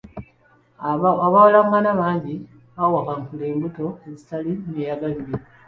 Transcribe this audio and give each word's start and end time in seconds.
Abawalajjana 0.91 1.91
bangi 1.99 2.35
bawakankula 2.75 3.43
embuto 3.53 3.85
ezitali 4.07 4.51
nneeyagalire. 4.55 5.33